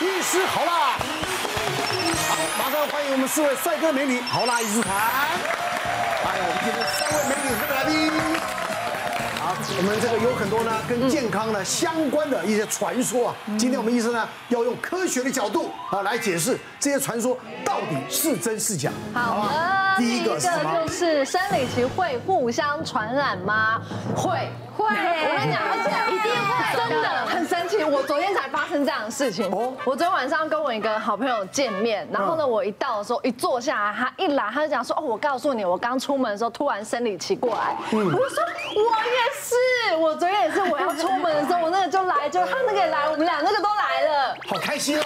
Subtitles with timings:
[0.00, 0.96] 医师好啦，
[2.28, 8.12] 好，马上欢迎我们四位帅哥美女好啦医师团，还有我们今天三位美女特别来宾。
[9.40, 18.92] 好，我们这个有很多呢跟健康呢相关的一些传说啊，今天我们医生呢要用科学的角度啊来解释这些传说到底是真是假。
[19.12, 20.46] 好的，第一个是？
[20.46, 23.80] 就是生理期会互相传染吗？
[24.14, 24.48] 会。
[24.78, 24.90] 会，我
[25.36, 26.07] 跟你讲，而且一定会，真的很神奇。
[27.88, 29.50] 我昨天才发生这样的事情。
[29.50, 38.42] 哦，我昨天晚上跟我一个好朋友见面，然后呢，我一到的时候，一坐下来，他一来，他就讲说：“哦，我告诉你，我刚出门的时候突然生理期过来。”嗯我说
[38.76, 45.02] ：“我也是，我昨天也是，我要出门的时候，我那个就来，就他那个也来，我们俩那个都来了，好开心哦！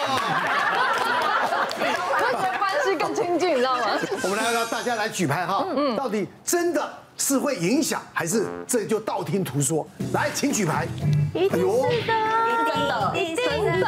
[1.78, 3.82] 会觉得关系更亲近，你知道吗？
[4.22, 6.82] 我们来让大家来举牌哈，嗯，到底真的？
[7.18, 9.86] 是会影响，还是这就道听途说？
[10.12, 10.88] 来，请举牌。
[11.34, 12.41] 一定是的，真
[13.10, 13.86] 的，一定真的，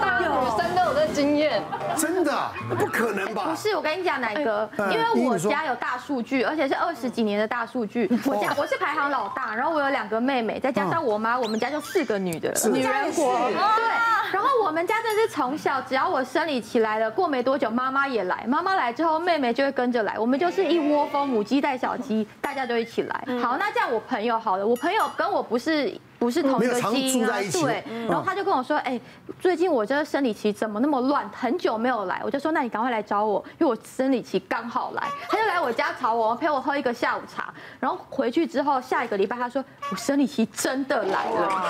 [0.00, 0.24] 大女
[0.56, 1.62] 生都有这经验。
[1.96, 2.32] 真的？
[2.78, 3.44] 不可能吧？
[3.50, 8.10] 不是，我跟你讲，奶哥，因为我家有大数据，而且是二十几年的大数据。
[8.24, 13.36] 我家我是排行老大，然后我有两个妹妹，再加上我妈，我们家就四个女的，女人国。
[13.50, 13.84] 对。
[14.32, 23.24] 然后我们家真是从小，只要我生理起来了，过没多久妈妈也来，妈妈来之后妹妹就会跟着来，我们就是一窝蜂，母鸡带小鸡，大家都一起来。
[23.42, 25.94] 好，那这样我朋友好了，我朋友跟我不是。
[26.22, 27.82] 不是同一个基因啊，对。
[28.06, 29.00] 然后他就跟我说，哎，
[29.40, 32.20] 最近我这个生理期怎么那么乱，很久没有来。
[32.24, 35.02] 我就说，那你赶快来找我，因为我生理期刚好来。
[35.28, 37.52] 他就来我家找我，陪我喝一个下午茶。
[37.80, 41.62] 然后回去之后，下一个礼拜他说，我生理期真的来了，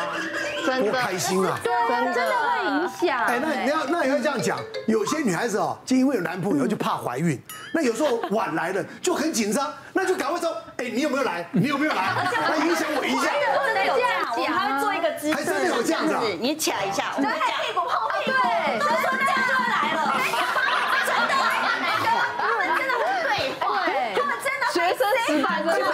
[0.66, 1.72] 真的开心啊，对，
[2.12, 3.24] 真的会影响。
[3.24, 7.40] 哎，那你要那你要这样讲，有些女孩子哦，就因为有男朋友就怕怀孕，
[7.72, 11.48] 那有时候晚来了就很紧张，那就赶快说，哎，你有没有来？
[11.52, 11.96] 你有没有来？
[12.50, 13.32] 来影响我一下。
[13.64, 14.10] 真的有这样。
[14.46, 19.98] 他会做一个姿势，还真的有这样子，你卡一下，对，屁股后屁股，对，都说这样就会来了，
[21.06, 21.32] 真的，
[22.38, 23.64] 他们真的会对话，
[24.16, 25.84] 他们真的学生时代真的有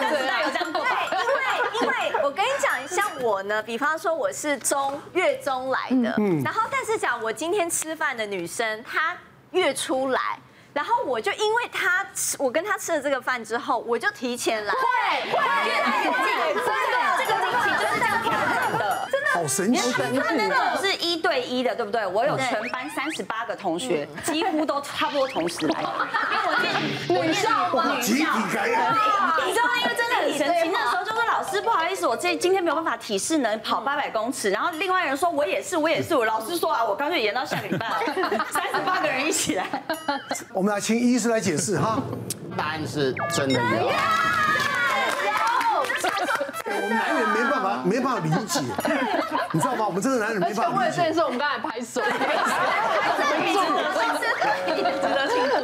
[0.51, 1.41] 这样过，对，因为
[1.81, 1.93] 因为
[2.23, 6.15] 我跟你讲，像我呢，比方说我是中月中来的，
[6.45, 9.17] 然后但是讲我今天吃饭的女生，她
[9.53, 10.21] 月初来，
[10.73, 14.79] 然后我就因为她吃，我跟她吃了这个饭之后，我就提前来，会
[15.33, 15.39] 会
[15.69, 17.88] 越来越近，真的，这个经期就。
[19.39, 19.81] 好神奇！
[20.11, 22.05] 你看那种是一对一的，对不对？
[22.07, 25.81] 我有全班三十八个同学，几乎都差不多同时来。
[25.81, 28.93] 因为我念女校嘛，集体感染。
[29.47, 29.73] 你知道吗？
[29.81, 30.71] 因为真的很神奇。
[30.73, 34.51] 那时候就说老师不好意思，我这今天没有办法体适能跑八百公尺。
[34.51, 36.17] 然后另外人说我也是，我也是。
[36.17, 37.89] 我老师说啊，我干脆延到下个礼拜，
[38.51, 39.67] 三十八个人一起来。
[40.53, 42.03] 我们来请医师来解释哈。
[42.57, 43.93] 答案是真的有。
[46.75, 48.61] 我们男人没办法，没办法理解，
[49.53, 49.87] 你知道吗？
[49.87, 50.91] 我们真的男人没办法理解。
[50.91, 52.01] 为这件事，我们刚才拍手。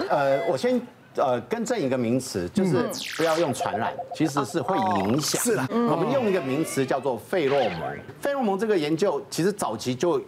[0.09, 0.81] 呃，我先
[1.17, 5.43] 呃更正一个名词，就是不要用传染，其实是会影响。
[5.43, 7.81] 是的，我们用一个名词叫做费洛蒙。
[8.21, 10.21] 费洛蒙这个研究其实早期就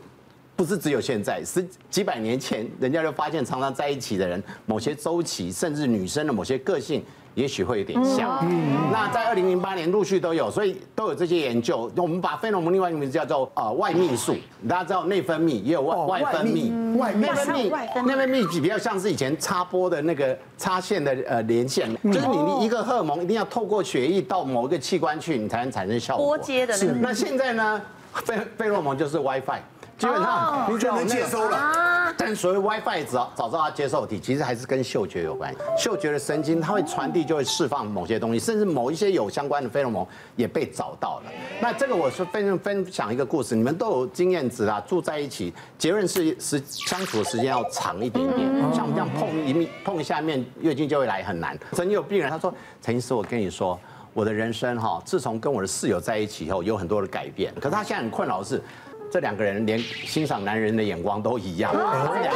[0.54, 7.04] 不是只有现在，十几百年前人家就发现，常常在一起的人，某些周期，甚至女生的某些个性。
[7.36, 8.42] 也许会有点像，
[8.90, 11.90] 那在二零零八年陆续都有，所以都有这些研究。
[11.94, 14.34] 我们把费洛蒙另外一个名字叫做呃外泌素，
[14.66, 26.24] 大家知道内分泌也有外外分泌，外分泌素，内分泌比较像是以前插播的那个插线的呃连线，就是你一个荷尔蒙一定要透过血液到某一个器官去，你才能产生效果。
[26.24, 26.92] 拨接的那个。
[26.94, 27.82] 那现在呢，
[28.24, 29.60] 费费洛蒙就是 WiFi。
[29.98, 35.58] 基本上你就能接收了，但所谓 WiFi 早早知道它接受体，其实还是跟嗅觉有关系。
[35.78, 40.06] 嗅觉的神经它会传递，就会释放某些东西，甚至某一些有相关的费洛蒙
[40.36, 41.32] 也被找到了。
[41.62, 48.46] 那这个我是分分享一个故事，你们都有经验值啊，住在一起，结论是时相处的时间要长一点点。
[48.74, 51.58] 像我们这样碰一面碰一下面，月经就会来很难。
[51.72, 52.52] 曾经有病人他说
[52.82, 53.80] ：“陈医师，我跟你说，
[54.16, 57.54] 我的人生哈，自从跟我的室友在一起以后，有很多的改变。
[57.56, 58.60] 可是他现在很困扰的是。”
[59.08, 62.28] 这两个人连欣赏男人的眼光都一样，两个人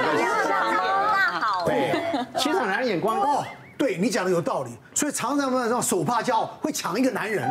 [1.41, 1.93] 好，对，
[2.37, 3.44] 欣赏男人眼光哦，
[3.77, 7.43] 对你讲的有道理，所以常常那种手帕交会抢一个男人，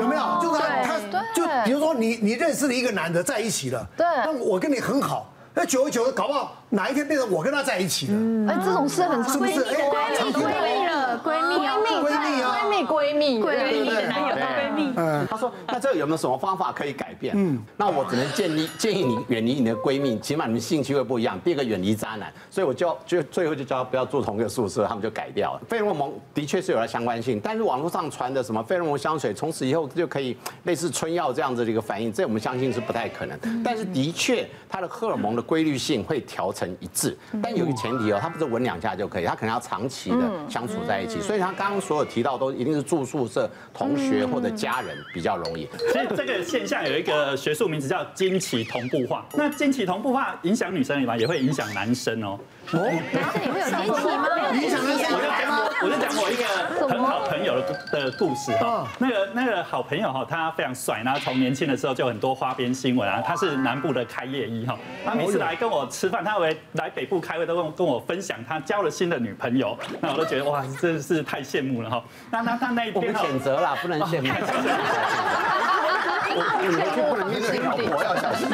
[0.00, 0.38] 有没有？
[0.40, 10.83] 就是他，他就比如说你你认识了一个男的在一起了，对，那我跟你很好，那久而久之搞不好哪一天变成我跟他在一起了，哎，这种事很常见，闺蜜闺蜜了。
[11.14, 14.92] 的闺蜜，闺蜜啊，闺蜜闺蜜闺蜜的男友闺蜜。
[14.96, 17.34] 嗯，他说那这个有没有什么方法可以改变？
[17.36, 21.38] 嗯，那我只能建议建议你远离你的闺蜜，起码你们兴趣会不一样。
[21.44, 25.60] 第二个远离渣男，所以我就就最后就叫他不要住同一个宿舍，他们就改掉了。
[25.68, 33.38] 费洛蒙的确是有了相关性，但是网络上传的什么费洛蒙香水从此以后就可以类似春药这样子的一个反应，这我们相信是不太可能。
[33.62, 40.18] 但是的确，它的荷尔蒙的规律性会调成一致，但有个前提哦，它不是闻两下就可以，它可能要长期的
[40.48, 41.03] 相处在一起。
[41.08, 45.68] 所以他刚刚所有提到都一定是住宿舍、同学或者家人比较容易。
[45.92, 49.24] 所以这个现象有一个学术名字叫经期同步化。
[49.34, 51.16] 那经期同步化影响女生吗？
[51.16, 52.38] 也会影响男生哦。
[52.72, 52.80] 哦，
[53.12, 54.28] 男生也会有经期吗？
[54.54, 55.14] 影响男生。
[55.82, 56.44] 我就讲我就讲我一个
[56.88, 58.86] 很好朋友的的故事哈。
[58.98, 63.22] 那个那个好朋友哈，他非常帅，然后从年轻的时候就很多花边新闻啊。
[63.24, 72.02] 他是南部的开业医哈，他每次来跟我吃饭，他为来北部开会都跟跟我分享他交了新的女朋友，那我都觉得哇，真的是太羡慕了哈。
[72.30, 74.28] 那那他那一天选择啦，不能羡慕。
[76.34, 78.48] 不能面对老婆要小心。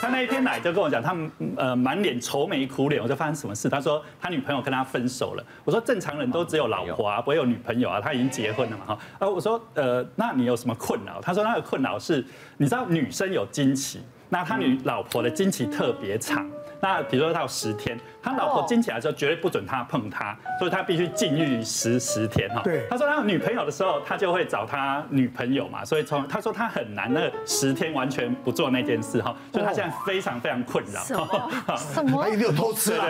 [0.00, 1.16] 他那一天来就跟我讲，他
[1.56, 3.68] 呃满脸愁眉苦脸，我就发生什么事？
[3.68, 5.44] 他说他女朋友跟他分手了。
[5.64, 8.98] 我说正常人都只有老婆啊，不会有女朋友啊，他已经结婚了嘛哈。
[9.18, 11.20] 啊，我说呃，那你有什么困扰？
[11.20, 12.24] 他说他的困扰是，
[12.56, 16.48] 你知道女生有经期，那他女老婆的经期特别长。
[16.80, 22.60] 那比如说他有十天，他老婆惊起来的时候绝对不准他碰他，所以他必须禁欲十十天哈。
[22.62, 31.00] 对，他说他有女朋友的时候，他就会找他女朋友嘛，所以从他说他很难，那十天完全不做那件事哈，所以他现在非常非常困扰。
[31.02, 31.50] 什么？
[31.76, 32.22] 什么？
[32.22, 33.04] 他一定有偷吃了。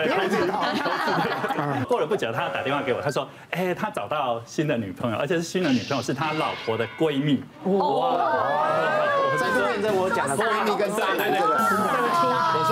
[1.87, 7.43] 过了不久，他打电话给我，他说，哎，他找到新的女朋友，而且是新的女朋友是他老婆的闺蜜。
[7.63, 8.17] 哇！
[9.37, 12.14] 在这验证我讲的闺蜜跟渣男这个。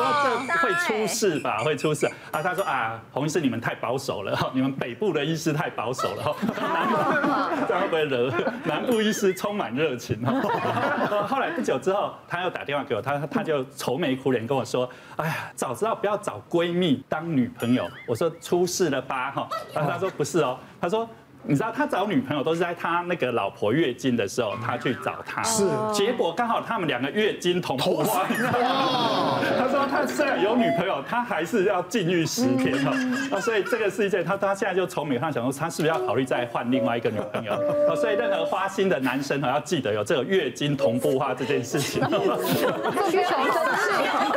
[0.01, 1.57] 我说这会出事吧？
[1.63, 2.41] 会出事啊！
[2.41, 8.31] 他说啊，洪医师你们太保守了， 你们北部的医师太保守了，南部 这样会不会惹？
[8.65, 10.23] 南部医师充满热情。
[11.27, 19.31] 后来不久之后，他又打电话给我，他他就愁眉苦脸跟我说：“哎呀，早知道不要找闺蜜当女朋友。”我说出事了吧？
[19.31, 21.07] 哈，然后他说不是哦，他说。
[21.45, 25.43] 你知道他找女朋友都是在他那个老婆月经的时候，他去找她。
[25.43, 28.01] 是，结果刚好他们两个月经同步。
[28.07, 32.91] 他说他虽然有女朋友，他还是要禁欲十天哈。
[33.35, 37.53] 啊，所以这个是一件他他现在就从美上想说，他是不是要考虑再换另外一个女朋友？
[37.53, 42.01] 啊，所以任何花心的男生哈，要记得有这个月经同步化这件事情。
[42.03, 43.91] 需求真的是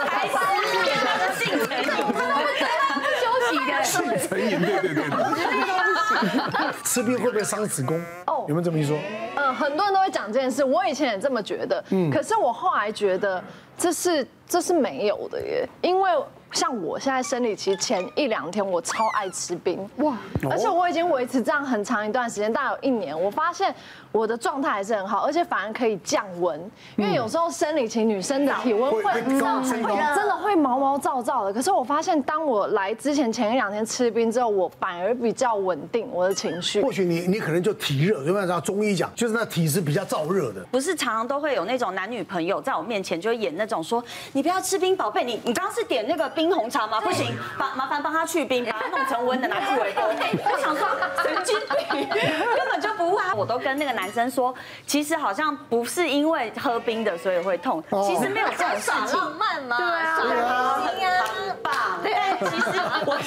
[0.05, 0.35] 开心
[0.83, 3.95] 的性成瘾，他不休息的性
[4.29, 5.66] 成瘾，对对对。
[6.85, 8.01] 吃冰会不会伤子宫？
[8.27, 8.99] 哦，有没有这么一说？
[9.37, 11.85] 嗯，很多人都会讲这件事，我以前也这么觉得。
[11.91, 13.43] 嗯，可是我后来觉得
[13.77, 16.11] 这是这是没有的耶，因为。
[16.53, 20.17] 像我现在生理期前一两天，我超爱吃冰哇，
[20.51, 23.19] 而且我已经维持这样很长一段时间，大概有一年。
[23.21, 23.75] 我发现
[24.13, 26.59] 我的状态还是很好，而且反而可以降温。
[26.97, 29.03] 因为有时候生理期女生的体温会
[29.39, 31.53] 高，真的会毛毛躁躁的。
[31.53, 36.83] 可是我发现，当我来之前前一两天吃冰之后，我反而比较稳定我的情绪。
[36.83, 38.61] 或许你你可能就体热，有没有？
[38.61, 40.65] 中医讲就是那体质比较燥热的。
[40.71, 44.03] 不是常常都会有那种男女朋友在我面前就会演那种说，
[44.33, 47.01] 你不要吃冰，宝贝，你你刚刚是点那个冰红茶吗？
[47.01, 50.05] 不行，帮麻烦帮他去冰，把它弄成温的拿去 微波。
[50.05, 50.87] 我想说
[51.25, 51.59] 神经
[51.91, 52.07] 病，
[52.55, 53.17] 根本就不会。
[53.35, 54.55] 我都跟那个男生说，
[54.87, 59.19] 其实好像不是因为喝冰的所以会痛，其实没有这种事情。
[59.19, 59.77] 浪漫吗？
[60.23, 60.81] 对啊，
[61.25, 61.73] 很棒。
[62.03, 62.15] 对，
[62.51, 63.19] 其实我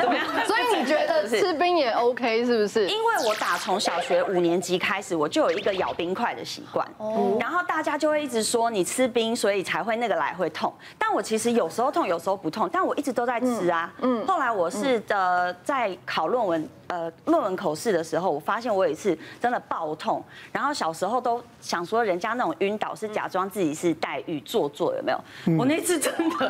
[0.00, 0.26] 怎么样？
[0.46, 2.86] 所以你觉得吃冰也 OK 是不是？
[2.88, 6.86] 因为我打从小学五年级开始，我就有一个咬冰块的习惯。
[6.98, 7.36] 哦。
[7.40, 10.72] 然后大家就会一直说你吃冰，所以才会那个来会痛。
[10.98, 12.68] 但我其实有时候痛，有时候不痛。
[12.72, 13.92] 但我一直都在吃啊。
[14.00, 14.26] 嗯。
[14.26, 20.22] 后来我是呃在考论文呃论文口试的时候，我发现我有一次真的爆痛。
[20.52, 25.58] 然后小时候都想说人家那种晕倒是假装自己是黛玉做作，有没有？
[25.58, 26.48] 我那次真的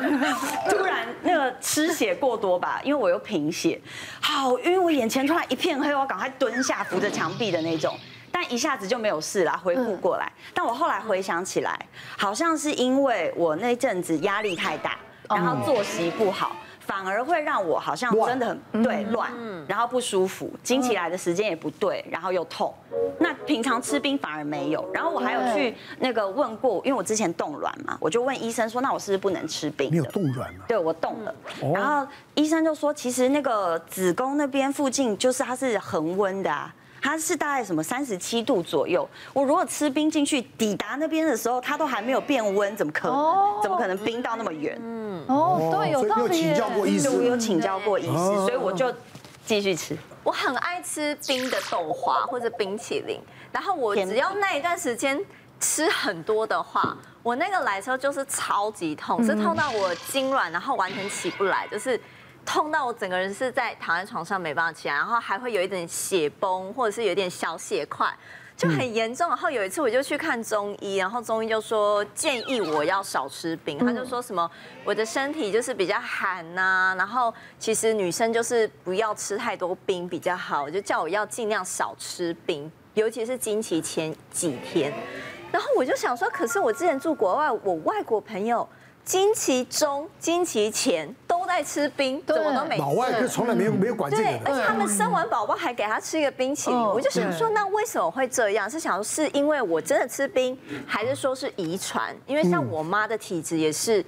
[0.69, 3.81] 突然那个失血过多吧，因为我又贫血，
[4.21, 7.97] 好晕，我眼前突然一片黑，我赶快蹲下扶着墙壁的那种。
[8.31, 10.31] 但一下子就没有事啦，恢复过来。
[10.53, 11.79] 但我后来回想起来，
[12.17, 14.95] 好像是因为我那阵子压力太大。
[15.27, 16.55] 然后作息不好，
[16.85, 19.31] 反而会让我好像真的很对乱，
[19.67, 22.73] 然后不舒服，经起来的时间也不对，然后又痛。
[23.19, 24.87] 那平常吃冰反而没有。
[24.93, 29.89] 然后我还有去那个问过，因为我之前冻卵嘛，我就问医生说，那我是不是不能吃冰？
[29.91, 30.65] 你有冻卵吗？
[30.67, 31.33] 对，我冻了。
[31.73, 36.73] 然后医生就说，其实那个子宫那边附近就是它是恒温的啊。
[37.05, 43.61] 它是大概什么三十七度左右，我如果吃冰进去，抵达那边的时候，它都还没有变温，怎么可能？
[43.61, 44.75] 怎么可能冰到那么远？
[44.81, 46.23] 嗯，哦，对，有道理。
[46.23, 48.91] 有请教过医师，我有请教过医师，所以我就
[49.45, 49.95] 继续吃。
[50.23, 53.21] 我很爱吃冰的豆花或者冰淇淋，
[53.51, 55.23] 然后我只要那一段时间
[55.59, 62.01] 吃很多的话，我那个来的时候就是超级痛，是痛到我痉挛，然后完全起不来，就是
[62.45, 68.07] 痛到我整个人是在躺在床上没办法起来，然后还会有一点血崩或者是有点小血块。
[68.57, 74.49] 就很严重，然后有一次我就去看中医，然后中医就说建议我要少吃冰，他就说什么
[74.85, 84.93] 我的身体就是比较寒呐，然后其实女生就是不要吃太多冰比较好，就叫我要尽量少吃冰，尤其是经期前几天。
[85.51, 88.65] 然后我就想说，可是我之前住国外，我外国朋友。
[89.05, 92.81] 经期中、经期前都在吃冰，怎么都没吃。
[92.81, 94.23] 老外就从来没有没有管这个。
[94.23, 98.69] 对，而且他们生完宝宝还给他吃一个冰淇淋，我就想说，那为什么会这样？
[98.69, 100.57] 是想说是因为我真的吃冰，
[100.87, 102.15] 还是说是遗传？
[102.25, 104.03] 因为像我妈的体质也是。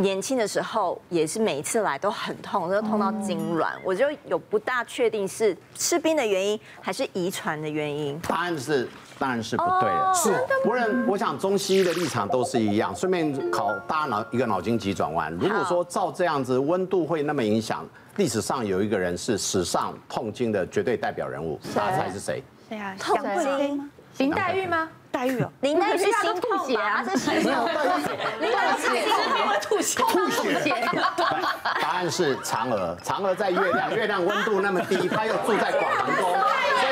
[0.00, 8.16] 年轻的时候也是每一次来都很痛，都痛到痉挛，我就有不大确定是吃冰的原因还是遗传的原因。
[8.20, 8.88] 答案是
[9.18, 10.32] 当然是不对的，是。
[10.64, 12.94] 无论我想中西医的立场都是一样。
[12.94, 17.84] 顺便考大脑一个脑筋急转弯，如果说照这样子温度会那么影响，
[18.16, 22.42] 历史上有一个人是史上痛经的绝对代表人物，大家猜是谁？
[22.68, 22.94] 谁啊？
[22.98, 23.90] 痛经？
[24.18, 24.88] 林黛玉吗？
[25.10, 27.68] 黛玉哦，林黛玉是心吐血啊， 是心痛。
[28.40, 30.74] 林黛玉是心痛会吐血，吐血。
[31.80, 36.90] 答案是嫦娥，嫦娥在月亮，月亮温度那么低，她又住在广 寒宫，所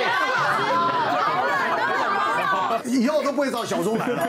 [2.87, 4.29] 以以后都不会找小钟来了。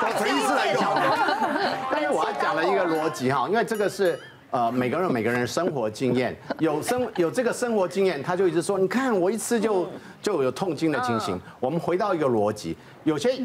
[0.00, 1.88] 找陈医师来就好了。
[1.90, 4.18] 但是我要讲了一个逻辑哈，因为这个是。
[4.52, 9.88] 呃，每个人有每个人的生活经验，有生有这个生活经验，他就一直说，你看我一吃就
[10.20, 11.40] 就有痛经的情形。
[11.58, 13.42] 我们回到一个逻辑，有些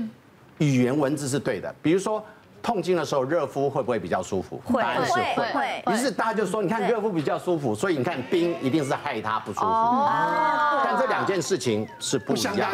[0.57, 2.21] 语言文字是对的，比如说
[2.61, 4.61] 痛经的时候热敷会不会比较舒服？
[4.65, 5.53] 会，是会。
[5.53, 5.93] 会。
[5.93, 9.65] 于是大家就说，你看热敷比较舒服，所以你看冰一定是害他不舒服。
[9.65, 10.81] 哦。
[10.83, 12.67] 但这两件事情是不一样的。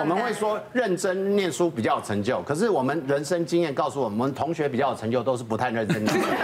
[0.00, 6.26] 我们会说认真念书比较有成就，可是我们人生经验告诉我们，同学比较有成就都是不太认真念书。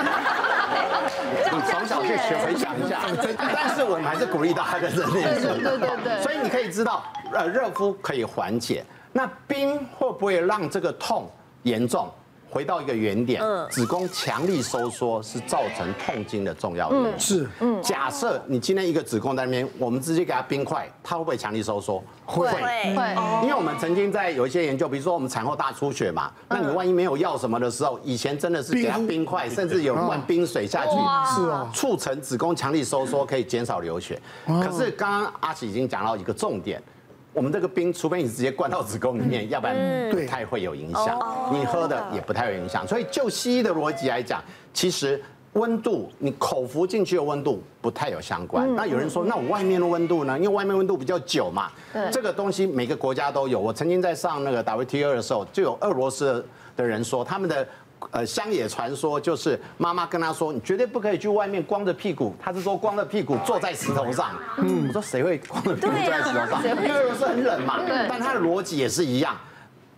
[1.52, 3.00] 你从小去学回想一下，
[3.36, 5.48] 但是我们还是鼓励大家认真念书。
[5.48, 6.22] 对对。
[6.22, 11.28] 所以你可以知道，呃，热敷可以缓解，那冰会不会让这个痛
[11.64, 12.08] 严重？
[12.50, 13.40] 回到一个原点，
[13.70, 17.18] 子宫强力收缩是造成痛经的重要原因。
[17.18, 17.80] 是，嗯。
[17.80, 22.02] 假设你今天一个子宫在那边，我们直接给它冰块，它会不会强力收缩？
[22.26, 23.42] 会，会。
[23.42, 30.92] 因为我们曾经在有一些研究，比如说我们产后大出血嘛，那你万一没有药什么的时候，以前真的是给它冰块，甚至有灌冰水下去，
[31.34, 34.20] 是啊，促成子宫强力收缩，可以减少流血。
[34.46, 36.82] 可是刚刚阿喜已经讲到一个重点。
[37.32, 39.76] 我们这个冰，除非你直接灌到子宫里面，要不然
[40.10, 41.18] 不太会有影响。
[41.52, 42.86] 你喝的也不太有影响。
[42.86, 44.42] 所以就西医的逻辑来讲，
[44.74, 45.22] 其实
[45.52, 48.74] 温度你口服进去的温度不太有相关。
[48.74, 50.38] 那有人说，那我外面的温度呢？
[50.38, 51.70] 因为外面温度比较久嘛。
[52.10, 53.60] 这个东西每个国家都有。
[53.60, 56.44] 我曾经在上那个 WTO 的时候，就有俄罗斯
[56.76, 57.66] 的人说他们的。
[58.10, 62.34] 呃，乡野传说就是妈妈跟他说，你绝对不可以去外面光着屁股。
[62.42, 64.30] 他是说光着屁股坐在石头上。
[64.58, 66.64] 嗯，我说谁会光着屁股坐在石头上？
[66.64, 67.80] 因为俄罗斯很冷嘛。
[68.08, 69.36] 但他的逻辑也是一样。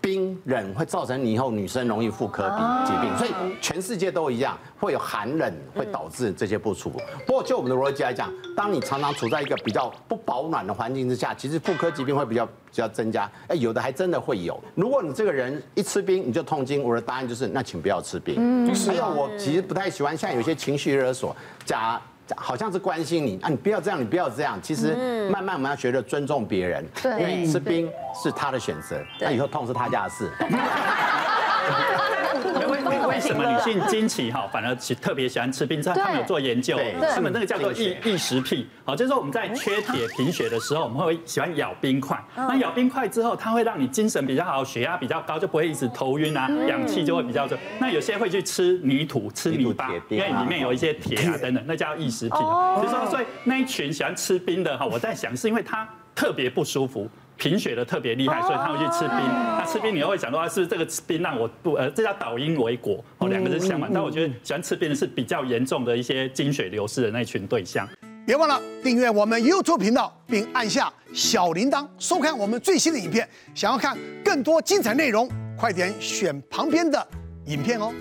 [0.03, 3.31] 冰冷会造成你以后女生容易妇科病疾病，所以
[3.61, 7.01] 全世界都一样，会有寒冷会导致这些不舒服。
[7.25, 13.31] 不过就我们的逻辑来讲，当你常常处在一个比较不保暖的环境之下，其实妇科疾病会比较比较增加。
[13.47, 14.61] 哎，有的还真的会有。
[14.75, 18.35] 如果你这个人一吃冰你就痛经，我的答案就是那请不要吃冰。
[18.39, 22.01] 嗯，还有我其实不太喜欢，像有些情绪勒索加。
[22.37, 24.59] 好像是关心你啊，你不要这样，你不要这样。
[24.63, 27.91] 其实慢慢我们要学着尊重别人，因为吃冰
[28.23, 30.31] 是他的选择，那以后痛是他家的事。
[33.09, 35.81] 为什么女性经期哈反而喜特别喜欢吃冰？
[35.83, 36.79] 他们有做研究，
[37.15, 38.67] 他们那个叫做异异食癖。
[38.85, 42.19] 好，就是说我们在缺铁贫血的时候，我们会喜欢咬冰块。
[42.35, 47.57] 那咬冰块之后，它会让你精神比较好，血压比较高，就不会一直头晕啊，氧气就会比较重。
[47.79, 52.37] 那有些会去吃泥土、吃泥巴，因为里面有一些铁啊等等，那叫异食癖。
[52.37, 57.09] 所以说，所以那一群喜欢吃冰的哈，我在想是因为它特别不舒服。
[57.43, 59.19] 贫血的特别厉害，所以他会去吃冰。
[59.19, 63.91] 他吃冰，你又会想到，是这个吃冰让我不呃，这叫倒因为果哦，两个是相反。
[63.93, 67.89] 但我觉得喜欢吃冰的是比较严重的一些经血流失的那群对象。
[68.25, 73.29] 别忘了订阅我们 YouTube 频道，并按下小铃铛，收看我们最新的影片。
[73.57, 77.05] 想要看更多精彩内容，快点选旁边的
[77.47, 77.93] 影片哦。